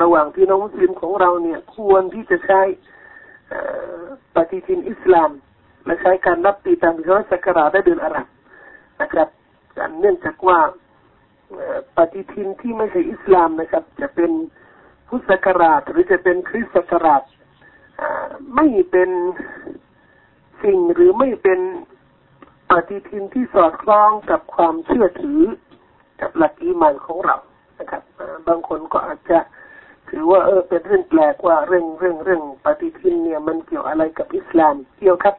[0.01, 2.61] ระหว่างพี่น้องมุสลิมของเราเนี่ย ควรที่จะใช้
[4.35, 5.31] ปฏิทินอิสลาม
[5.85, 8.27] และใช้การนับปีตามฮิจรัศักราชได้เดือนอารับ
[9.01, 9.29] นะครับ
[9.99, 10.59] เนื่องจากว่า
[11.97, 14.31] ปฏิทินที่ไม่ใช่อิสลามนะครับ จะเป็น
[15.07, 17.23] พุทธศักราชหรือจะเป็นคริสต์ศักราช
[18.55, 19.09] ไม่เป็น
[20.63, 21.59] สิ่งหรือไม่เป็น
[22.71, 25.41] ปฏิทินที่สอดคล้องกับความเชื่อถือ
[26.21, 27.37] กับหลักอีมานของเรา
[27.79, 28.03] นะครับ
[28.47, 29.39] บางคนก็อาจจะ
[30.09, 35.35] ถือว่าเออเป็นเรื่องแปลกว่าเรื่องเรื่องเรื่องปฏิทินเนี่ยมันเกี่ยวอะไรกับอิสลามเกี่ยวครับ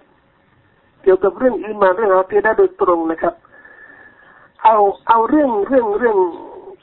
[1.02, 3.34] เกี่ยวกับเรื่องอีมานเรื่องอาคีดะโดยตรงนะครับ
[4.64, 4.76] เอา
[5.08, 6.18] เอาเรื่องเรื่องเรื่อง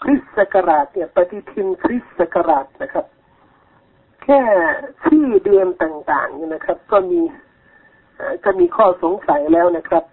[0.03, 3.05] คริสต์ศักราชเนี่ยปฏิทินคริสต์ศักราชนะครับ
[4.23, 4.41] แค่
[5.05, 7.21] ชื่อเดือนต่างๆนี่นะครับ ก็มี
[8.43, 10.03] จะมีข้อสงสัยแล้วนะครับ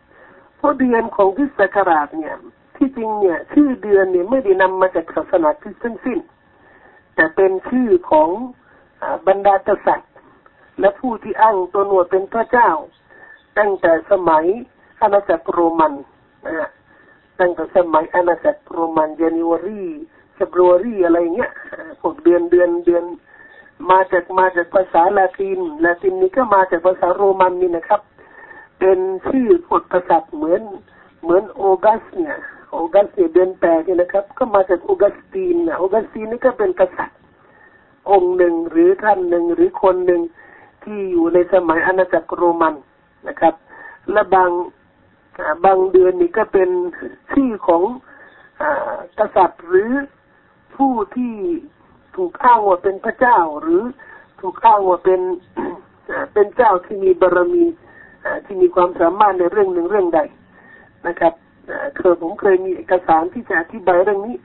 [0.56, 2.34] เพราะเดือนของคริสต์ศักราชเนี่ย
[2.76, 6.18] ที่จริงเนี่ยชื่อเดือนเนี่ยไม่ได้นำมาจากศาสนาคริสต์ทั้งสิ้น
[7.14, 8.28] แต่เป็นชื่อของ
[9.28, 10.10] บรรดากษัตริย์
[10.80, 12.70] และผู้ที่อ้างตัวหนวดเป็นพระเจ้า
[13.58, 14.44] ตั้งแต่สมัย
[15.00, 15.92] อาณาจักรโรมัน
[16.46, 16.70] นะฮะ
[17.40, 19.84] ตั้งแต่สมัยอาณาจักรโรมันเจนิวารี
[20.34, 21.52] เฟบรุรีอะไรเงี้ย
[22.00, 23.04] พวกเดือนเดือนเดือน
[23.90, 28.00] มาจากมาจากภาษาลาตินลาตินนี่ก็มาจากภาษาโรมันนี่นะครับ
[28.78, 30.62] เป็นชื่อกฎกษัตริย์เหมือน
[31.22, 32.36] เหมือนโอกัสเนี่ย
[32.70, 37.18] โอกัสเนี่ยเดือนแปดเนี่ยนะครับ ก็มาจากโอกัสตีนนะโอกัสตีนนี่ก็เป็นกษัตริย์
[38.10, 40.20] องค์หนึ่งหรือท่านหนึ่งหรือคนหนึ่ง
[40.82, 42.74] ที่อยู่ในสมัยอาณาจักรโรมัน
[43.28, 43.54] นะครับ
[44.12, 44.50] และบาง
[45.64, 46.70] บางเดือนนี่ก็เป็น
[47.32, 47.82] ชื่อของ
[48.60, 48.62] อ
[49.18, 49.90] กษัตริย์หรือ
[50.76, 51.34] ผู้ที่
[52.16, 53.82] ถูกอ้างว่าเป็นพระเจ้าหรือ
[54.40, 55.20] ถูกอ้างว่าเป็น
[56.32, 57.64] เป็นเจ้าที่มีบารมี
[58.44, 60.20] ที่มีความสามารถในเรื่องหนึ่งเรื่องใด
[61.06, 61.32] นะครับ
[61.96, 64.36] เคยผมเคยมีเอกสารที่จะอธิบายเรื่องนี้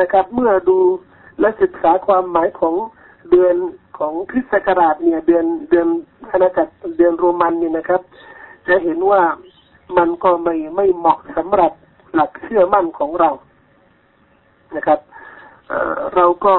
[0.00, 0.78] นะครับ เมื่อดู
[1.40, 2.74] และศึกษาความหมายของ
[3.30, 3.56] เดือน
[3.98, 5.88] ของคริสต์ศักราชเนี่ยเดือนเดือน
[6.30, 8.00] อาณาจักรเดือนโรมันเนี่ยนะครับ
[8.68, 9.22] จะเห็นว่า
[9.96, 11.72] มันก็ไม่ไม่เหมาะสำหรับ
[12.14, 13.30] หลักเชื่อมั่นของเรา
[14.76, 15.00] นะครับ
[15.68, 16.54] เเราก็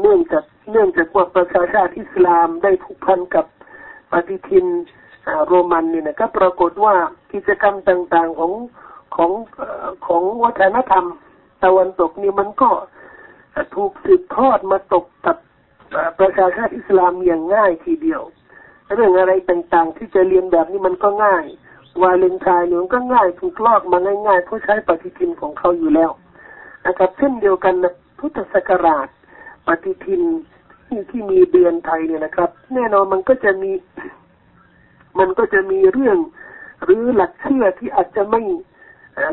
[0.00, 3.46] เนื่องจากเนื่องจากว่าประชาชาติอิสลามได้ผูกพันกับ
[4.10, 4.66] ปฏิทิน
[5.46, 6.94] โรมันนี่นะก็ปรากฏว่า
[7.32, 8.52] กิจกรรมต่างๆของ
[9.16, 9.30] ของ
[10.06, 11.06] ของวัฒนธรรม
[11.64, 12.70] ตะวันตกนี่มันก็
[13.74, 15.36] ถูกสืบทอดมาตกกับ
[16.18, 18.22] ประชาชาติอิสลามอย่างง่ายทีเดียว
[18.94, 21.44] เรื่องอะไรต่างๆ ที่จะเรียนแบบนี้มันก็ง่าย
[22.02, 26.10] วาเลนไทน์เนี่ยมันก็ง่ายถูกลอกมาง่ายๆเพราะใช้ปฏิทินของเขาอยู่แล้ว
[26.86, 29.08] นะครับเช่นเดียวกันนะพุทธศักราช
[29.66, 30.22] ปฏิทิน
[30.86, 33.70] ที่ที่มีเดือนไทยเนี่ยนะครับ แน่นอนมันก็จะมี
[35.18, 36.18] มันก็จะมีเรื่อง
[36.84, 38.42] หรือหลักเชื่อที่อาจจะไม่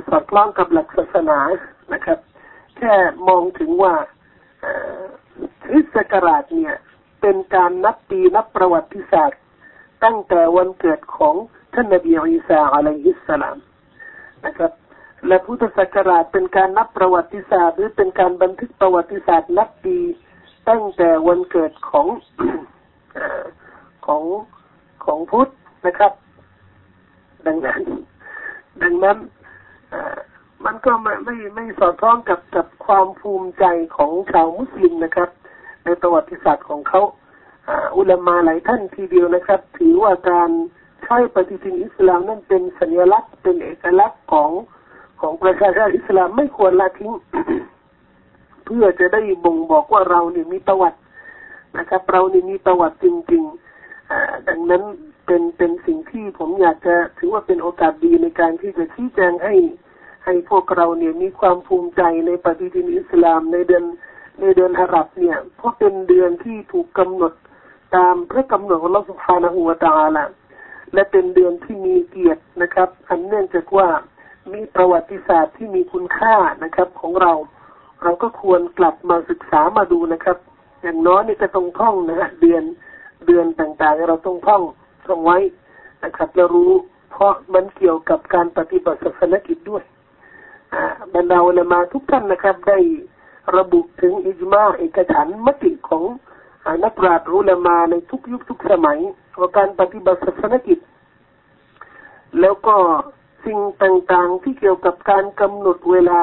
[0.07, 1.39] สอดคล้องกับหลักศาสนา
[1.93, 2.19] นะครับ
[2.77, 2.93] แค่
[3.27, 3.93] มองถึงว่า
[5.63, 6.75] คริสต์ศักราชเนี่ย
[7.21, 9.41] เป็นการนับปีนับประวัติศาสตร์
[10.03, 11.35] ตั้งแต่วันเกิดของ
[11.73, 13.57] ท่านนบีอิสาอะลัยฮิสสลาม
[14.45, 14.71] นะครับ
[15.27, 19.97] และพุทธศักราชเป็นการนับประวัติศาสตร์ หรือเป็นการบันทึกประวัติศาสตร์นับปี
[20.69, 22.07] ตั้งแต่วันเกิดของ
[24.05, 24.23] ของ
[25.05, 25.51] ของพุทธ
[25.85, 26.11] นะครับ
[27.45, 27.81] ดังนั้น
[28.83, 29.17] ดังนั้น
[30.65, 33.65] มันก็ไม่ไม่ไม่สอดคล้องกับกับความภูมิใจ
[33.97, 35.29] ของชาวมุสลิมนะครับ
[35.83, 37.01] ในประวัติศาสตร์ของเขา
[37.97, 40.49] อุลามาหลายท่านทีเดียวนะครับ ถือว่าการ
[41.03, 44.51] ใช้ปฏิทินอิสลามนั้นเป็นสัญลักษณ์เป็นเอกลักษณ์ของ
[45.21, 47.13] ของประชาชาติอิสลามไม่ควรละทิ้ง
[48.65, 50.97] เพื่อจะได้บ่งบอกว่าเราเนี่ยมีประวัติ
[51.77, 54.83] นะครับ เราเนี่ยมีประวัติจริงๆดังนั้น
[55.25, 59.55] เป็นเป็นสิ่งที่ผมอยากจะถือว่าเป็นโอกาสดีในการที่จะชี้แจงให้
[60.25, 63.85] ให้พวกเราเนี่ยมีความภูมิใจในปฏิทินอิสลามในเดือน
[64.41, 67.33] ในเดือนอาหรับเนี่ยเพราะเป็นเดือนที่ถูกกำหนด
[67.95, 70.27] ตามพระกำหนดของเราสุภาณหัวตาละ
[70.93, 73.87] และเป็นเดือนที่มีเกียรตินะครับ อันเนื่องจากว่า
[74.53, 77.33] มีประวัติศาสตร์ที่มีคุณค่านะครับของเรา
[78.03, 80.37] เราก็ควรกลับมาศึกษามาดูนะครับ
[80.81, 82.63] อย่างน้อยนี่ก็ต้องท่องนะฮะเดือน
[83.27, 84.63] เดือนต่างๆ เราต้องท่อง
[85.07, 85.37] ท่องไว้
[86.03, 86.71] นะครับจะรู้
[87.11, 89.83] เพราะมันเกี่ยวกับการปฏิบัติศาสนกิจด้วย
[91.13, 92.79] บรรดาอุลามาทุกท่านนะครับ ได้
[93.57, 96.03] ระบุถึงอิจมาเอกฉันมติของ
[96.83, 98.99] นักปราชญ์อุลามาในทุกยุคทุกสมัย
[99.39, 100.79] ว่าการปฏิบัติศาสนกิจ
[102.39, 102.75] แล้วก็
[103.45, 106.21] สิ่งต่างๆที่เกี่ยวกับการกำหนดเวลา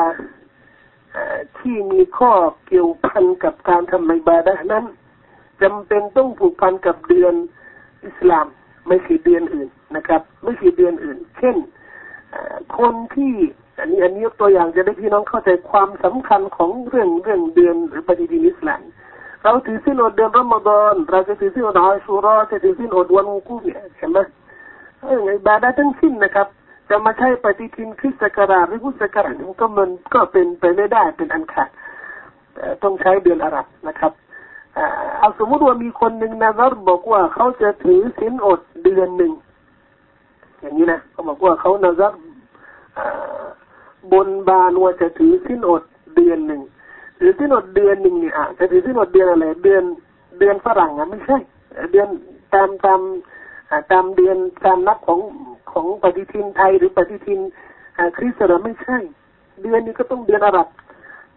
[1.59, 2.33] ที่มีข้อ
[2.67, 4.85] เกี่ยวพันกับการทำอิบาดะนั้น
[5.63, 7.35] จำเป็นต้องผูกพันกับเดือน
[8.07, 8.47] อิสลาม
[8.89, 11.57] ไม่ใช่เดือนอื่นนะครับ ไม่ใช่เดือนอื่น เช่น
[12.79, 13.33] คนที่
[13.81, 18.83] อันนี้อันนี้ยกตัวอย่างจะได้พี่น้องเข้าใจความสำคัญของเรื่องเรื่องเดือนหรือปฏิทินอิสลาม
[19.43, 24.19] เราถือสิ้นอดเดือนรอมฎอนเราจะถือสิ้นอดอาชูรอจะถือสิ้นอดวันมุกูเนี่ยเห็นไหม
[25.01, 26.49] เออบาดาทั้งสิ้นนะครับ
[26.89, 31.71] จะมาใช้ปฏิทินคริสต์ศักราชหรือพุทธศักราชมันก็มันก็เป็นไปไม่ได้เป็นอันขาด
[32.83, 34.13] ต้องใช้เดือนอาหรับนะครับ
[35.19, 39.33] เอาสมมติว่ามีคนหนึ่งนะรับอกว่าเขาจะถือสินอดเดือนหนึ่ง
[40.61, 42.15] อย่างนี้นะเขาบอกว่าเขานะรับ
[44.13, 45.83] บนบานว่าจะถือสินอด
[46.15, 46.63] เดือนหนึ่ง
[47.19, 49.83] ถือสินอดเดือนหนึ่งเนี่ยจะถือสินอดเดือนอะไรเดือน
[50.39, 51.39] เดือนฝรั่งอะไม่ใช่
[51.93, 52.09] เดือน
[52.55, 53.01] ตามตาม
[53.93, 55.21] ตามเดือนตามนับของ
[55.73, 57.41] ของปฏิทินไทยหรือปฏิทิน
[58.17, 58.97] คริสต์ไม่ใช่
[59.63, 60.69] เดือนนี้ก็ต้องเดือนอาหรับ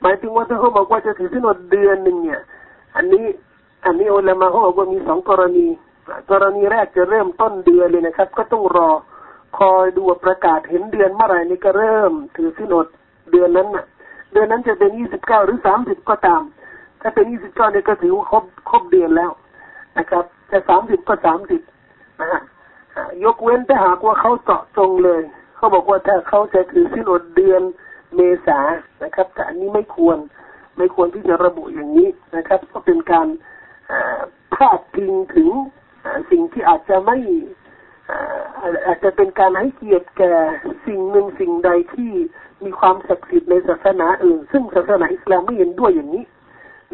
[0.01, 2.41] หมายถึงว่าถ้าเขาบอกว่าจะถือสินอดเดือนหนึ่งเนี่ย
[2.95, 3.25] อันนี้
[3.85, 5.67] อันนี้อุลามะเขาบอกว่ามีสองกรณี
[6.31, 8.89] กรณีแรกจะเริ่มต้นเดือนเลยนะครับ ก็ต้องรอ
[9.57, 12.87] คอยดูประกาศเห็นเดือนเมื่อไหร่นี่ก็เริ่ม ถือสินอด
[13.31, 13.85] เดือนนั้นน่ะ
[14.33, 16.41] เดือนนั้นจะเป็นยี่สิบเก้าหรือสามสิบก็ตาม
[17.01, 19.31] ถ้าเป็นยี่สิบเก้าเนี่ยก็ถือว่าครบครบเดือนแล้ว
[19.97, 21.61] นะครับจะสามสิบก็สามสิบ
[22.19, 22.41] นะฮะ
[23.23, 25.21] ยกเว้นถ้าหากว่าเขาเจาะจงเลย
[25.55, 27.61] เขาบอกว่าถ้าเขาจะถือสินอดเดือน
[28.15, 28.59] เมษา
[29.03, 30.17] นะครับแต่อันนี้ไม่ควร
[30.77, 33.27] ไม่ควรที่จะระบุอย่างนี้นะครับ ก็เป็นการ
[34.53, 35.49] พาดพิงถึง
[36.31, 37.17] สิ่งที่อาจจะไม่
[38.85, 40.33] อาจจะเป็นการให้เกียรติแก่
[40.87, 42.11] สิ่งหนึ่งสิ่งใดที่
[42.63, 46.23] มีความศักดิ์สิทธิ์ในศาสนาอื่น ซึ่งศาสนาอิสลามไม่เห็นด้วยอย่างนี้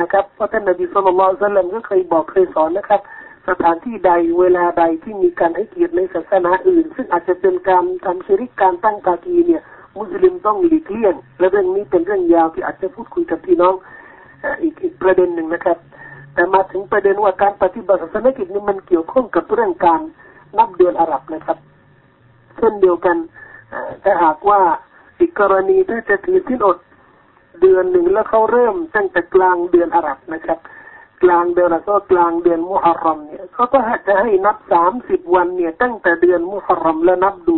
[0.01, 3.01] นะครับเพราะท่านนบีสุลต่านสัลลัมก็เคยบอกเคยสอนนะครับ
[3.49, 9.63] สถานที่ใดเวลาใดที่มีการให้เกียรติในศาสนาอื่น ซึ่งอาจจะเป็นการทำชิริกการตั้งตากีเนี่ย
[9.99, 13.73] มุสลิมต้องหลีกเลี่ยงและเรื่องนี้เป็นเรื่องยาวที่อาจจะพูดคุยกับพี่น้อง
[14.61, 15.77] อีกอีกประเด็นหนึ่งนะครับ
[16.33, 20.01] แต่มาถึงประเด็นว่าการปฏิบัติศาสนกิจนี้มันเกี่ยวข้องกับเรื่องการ
[20.57, 21.57] นับเดือนอาหรับนะครับ
[22.57, 23.17] เช่นเดียวกัน
[24.03, 24.59] ถ้าหากว่า
[25.19, 26.77] อีกกรณีถ้าจะถือสิ้นอด
[27.61, 30.59] เดือนหนึ่งแล้วเขาเริ่มตั้งแต่กลางเดือนอาหรับนะครับ
[31.23, 37.57] กลางเดือนแล้วก็กลางเดือนมุฮัรรอมเนี่ยเขาก็จะให้นับสามสิบวันเนี่ยตั้งแต่เดือนมุฮัรรอมแล้วนับดู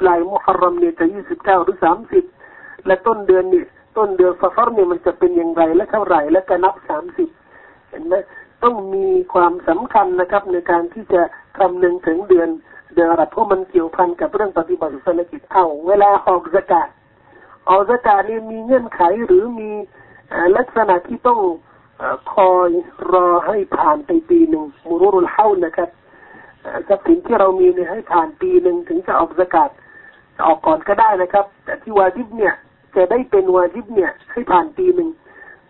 [0.00, 2.24] ปลายมุฮัรรอมเนี่ยจะยี่สิบเก้าหรือสามสิบ
[2.86, 3.64] และต้นเดือนนี่
[3.96, 7.28] ต้นเดือนฟาฟาร์เนี่ยมันจะเป็นอย่างไรและเท่าไหร่และก็นับสามสิบ
[7.88, 8.14] เห็นไหม
[8.62, 11.22] ต้องมีความสำคัญนะครับในการที่จะ
[11.58, 12.48] คำนึงถึงเดือน
[12.94, 16.88] เดือนอะไรเพราะมันเกี่ยวพันกับเรื่องปฏิบัติศาสนกิจเอาเวลาออกสกาด
[17.68, 19.70] ออกสกาดนี่มีเงื่อนไขหรือมี
[20.56, 21.40] ลักษณะที่ต้อง
[22.34, 22.70] คอย
[23.12, 25.90] รอให้ผ่านไปปีหนึ่งมุรุรุลเฮานะครับ
[26.88, 29.70] ทรัพย์สินที่เรามีเนี่ยให้ผ่านปีหนึ่งถึงจะออกสกาด
[30.46, 32.54] ออกก่อนก็ได้นะครับ แต่ที่วาจิบเนี่ย
[32.96, 35.08] จะได้เป็นวาจิบเนี่ย ให้ผ่านปีหนึ่ง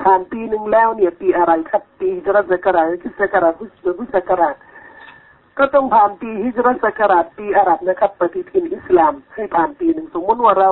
[0.03, 4.57] ผ่านปีหนึ่งแล้วเนี่ย ปีอะไรครับ ปีฮิจรัสกราชคิสกราชพุทธศักราช
[5.59, 10.71] ก็ต้องผ่านปีฮิจรัสกราชปีอาหรับนะครับ ปฏิทินอิสลาม ให้ผ่านปีหนึ่งสมมติว่าเรา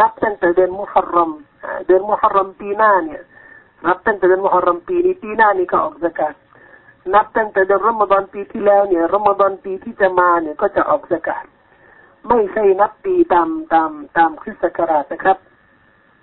[0.00, 1.30] นับตั้งแต่เดือนมุฮัรรอม
[1.86, 3.20] เดือนมุฮัรรอมปีหน้าเนี่ย
[3.86, 6.34] นับตั้งแต่เดือนมุฮัรรอมปีนี้ปีหน้านี่ก็ออกสกาด
[7.14, 11.44] นับตั้งแต่เดือนรอมฎอนปีที่แล้วเนี่ยรอมฎอนปีที่จะมาเนี่ยก็จะออกสกาด
[12.28, 15.38] ไม่ใช่นับปีตามตามตามคริสต์ศักราชนะครับ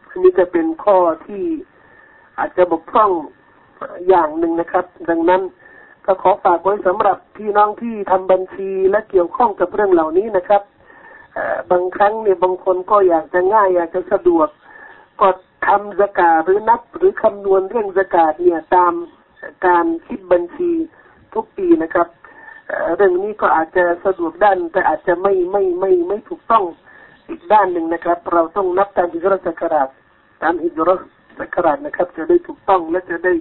[0.09, 1.43] อันนี้จะเป็นข้อที่
[2.37, 3.11] อาจจะบกพร่อง
[4.07, 5.41] อย่างหนึ่งนะครับ ดังนั้น
[6.05, 10.61] ก็ขอฝากไว้สำหรับพี่น้องที่ทำบัญชีและเกี่ยวข้องกับเรื่องเหล่านี้นะครับ
[11.71, 14.47] บางครั้งเนี่ยบางคนก็อยากจะง่าย อยากจะสะดวก
[15.21, 15.29] ก็
[15.67, 18.93] ทำสกาหรือนับหรือคำนวณเรื่องสกาดเนี่ยตาม
[19.67, 20.71] การคิดบัญชี
[21.33, 22.07] ทุกปีนะครับ
[22.95, 26.63] เรื่องนี้ก็อาจจะสะดวกด้านแต่อาจจะไม่ไม่ไม่ไม่ถูกต้อง
[27.29, 29.89] อีกด้านหนึ่งนะครับ เราต้องนับตามฮิจรักราช
[30.43, 33.33] ตามฮิจรักราชนะครับ จะได้ถูกต้องและจะได้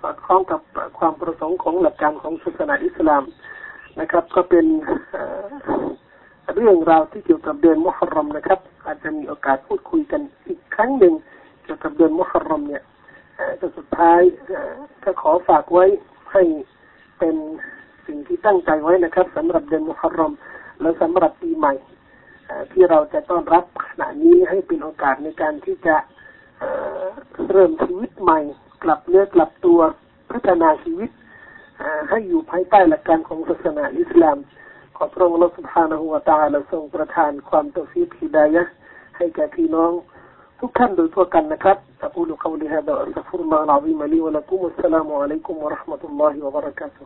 [0.00, 0.60] สอดคล้องกับ
[0.98, 3.22] ความประสงค์ของหลักการของศาสนาอิสลาม
[4.00, 4.66] นะครับ ก็เป็น
[6.54, 11.14] เรื่องราวที่เกี่ยวกับเดือนมุฮัรรอมนะครับ อาจจะมีโอกาสพูดคุยกันอีกครั้งหนึ่ง
[11.64, 12.82] เกี่ยวกับเดือนมุฮัรรอมเนี่ย
[13.58, 14.20] แต่สุดท้าย
[15.04, 15.84] ก็ขอฝากไว้
[16.32, 16.42] ให้
[17.18, 17.36] เป็น
[18.07, 20.33] สิ่งที่ตั้งใจไว้นะครับ สำหรับเดือนมุฮัรรอม
[20.81, 21.73] และสำหรับปีใหม่
[22.71, 25.95] ที่เราจะต้อนรับขณะนี้ให้เป็นโอกาสในการที่จะ
[27.49, 28.39] เริ่มชีวิตใหม่
[28.83, 29.79] กลับเนื้อกลับตัว
[30.31, 31.09] พัฒนาชีวิต
[32.09, 34.37] ให้อยู่ภายใต้หลักการของศาสนาอิสลาม
[34.97, 38.63] ขอพระองค์ Allah سبحانه และ تعالى ทรงประทานความตฟีดฮิดายะ
[39.17, 39.91] ให้แก่พี่น้อง
[40.59, 47.05] ทุกท่านโดยทั่วกันนะครับ أقول قولي هذا وأستغفر الله العظيم لي ولكم والسلام عليكم ورحمة الله وبركاته